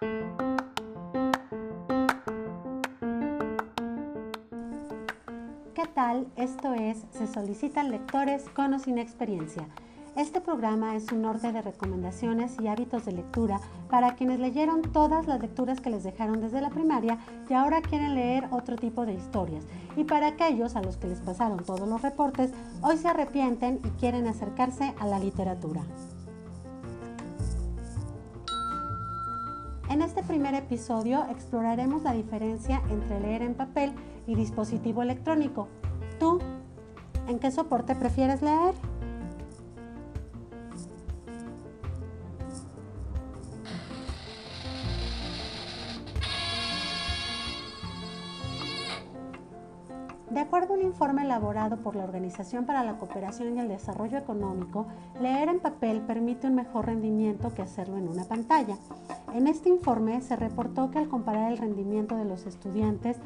[0.00, 0.06] ¿Qué
[5.94, 6.26] tal?
[6.36, 9.68] Esto es Se solicitan lectores con o sin experiencia.
[10.16, 13.60] Este programa es un orden de recomendaciones y hábitos de lectura
[13.90, 17.18] para quienes leyeron todas las lecturas que les dejaron desde la primaria
[17.50, 19.66] y ahora quieren leer otro tipo de historias.
[19.98, 23.90] Y para aquellos a los que les pasaron todos los reportes, hoy se arrepienten y
[24.00, 25.82] quieren acercarse a la literatura.
[29.90, 33.92] En este primer episodio exploraremos la diferencia entre leer en papel
[34.28, 35.66] y dispositivo electrónico.
[36.20, 36.38] ¿Tú
[37.26, 38.74] en qué soporte prefieres leer?
[50.30, 54.18] De acuerdo a un informe elaborado por la Organización para la Cooperación y el Desarrollo
[54.18, 54.86] Económico,
[55.20, 58.76] leer en papel permite un mejor rendimiento que hacerlo en una pantalla.
[59.32, 63.16] En este informe se reportó que al comparar el rendimiento de los estudiantes,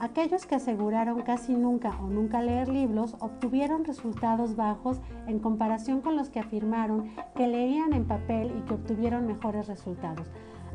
[0.00, 6.16] aquellos que aseguraron casi nunca o nunca leer libros obtuvieron resultados bajos en comparación con
[6.16, 10.26] los que afirmaron que leían en papel y que obtuvieron mejores resultados.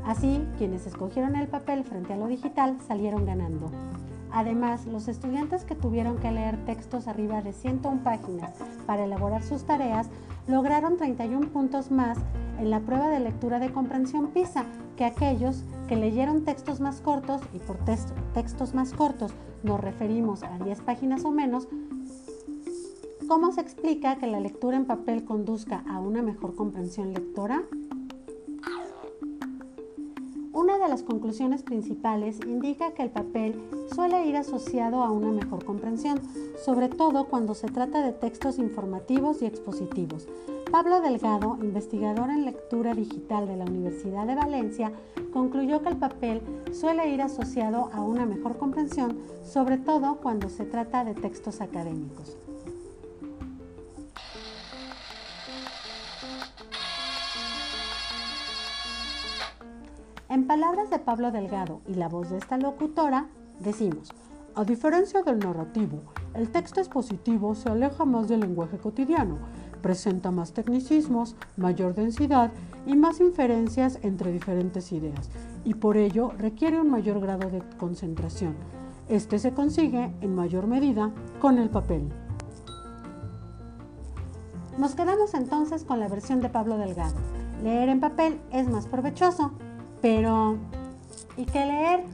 [0.05, 3.69] Así, quienes escogieron el papel frente a lo digital salieron ganando.
[4.31, 8.51] Además, los estudiantes que tuvieron que leer textos arriba de 101 páginas
[8.87, 10.09] para elaborar sus tareas
[10.47, 12.17] lograron 31 puntos más
[12.59, 14.65] en la prueba de lectura de comprensión PISA
[14.95, 17.77] que aquellos que leyeron textos más cortos y por
[18.33, 19.31] textos más cortos
[19.63, 21.67] nos referimos a 10 páginas o menos.
[23.27, 27.63] ¿Cómo se explica que la lectura en papel conduzca a una mejor comprensión lectora?
[30.51, 33.59] Una de las conclusiones principales indica que el papel
[33.93, 36.21] suele ir asociado a una mejor comprensión,
[36.63, 40.27] sobre todo cuando se trata de textos informativos y expositivos.
[40.73, 44.91] Pablo Delgado, investigador en lectura digital de la Universidad de Valencia,
[45.31, 46.41] concluyó que el papel
[46.73, 52.35] suele ir asociado a una mejor comprensión, sobre todo cuando se trata de textos académicos.
[60.27, 63.27] En palabras de Pablo Delgado y la voz de esta locutora,
[63.59, 64.11] decimos,
[64.55, 65.99] a diferencia del narrativo,
[66.33, 69.37] el texto expositivo se aleja más del lenguaje cotidiano,
[69.83, 72.51] presenta más tecnicismos, mayor densidad
[72.87, 75.29] y más inferencias entre diferentes ideas,
[75.63, 78.55] y por ello requiere un mayor grado de concentración.
[79.09, 82.09] Este se consigue, en mayor medida, con el papel.
[84.79, 87.15] Nos quedamos entonces con la versión de Pablo Delgado.
[87.61, 89.51] Leer en papel es más provechoso,
[90.01, 90.57] pero,
[91.37, 92.05] ¿y qué leer?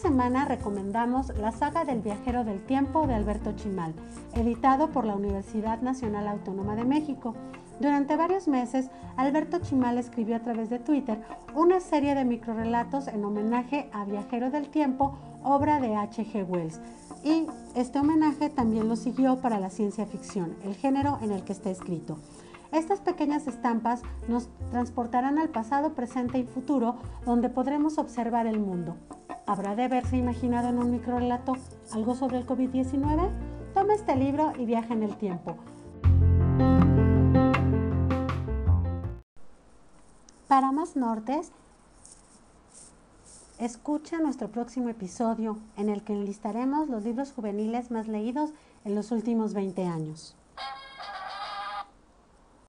[0.00, 3.92] Semana recomendamos la saga del viajero del tiempo de Alberto Chimal,
[4.34, 7.34] editado por la Universidad Nacional Autónoma de México.
[7.80, 8.88] Durante varios meses,
[9.18, 11.20] Alberto Chimal escribió a través de Twitter
[11.54, 16.44] una serie de microrelatos en homenaje a Viajero del Tiempo, obra de H.G.
[16.48, 16.80] Wells.
[17.22, 21.52] Y este homenaje también lo siguió para la ciencia ficción, el género en el que
[21.52, 22.16] está escrito.
[22.72, 26.96] Estas pequeñas estampas nos transportarán al pasado, presente y futuro,
[27.26, 28.96] donde podremos observar el mundo.
[29.46, 31.56] ¿Habrá de haberse imaginado en un microrelato
[31.92, 33.30] algo sobre el COVID-19?
[33.74, 35.56] Toma este libro y viaja en el tiempo.
[40.48, 41.52] Para más nortes,
[43.58, 48.50] escucha nuestro próximo episodio en el que enlistaremos los libros juveniles más leídos
[48.84, 50.36] en los últimos 20 años.